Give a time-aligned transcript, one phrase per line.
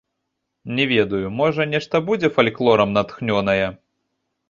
[0.79, 3.67] Не ведаю, можа, нешта будзе фальклорам натхнёнае.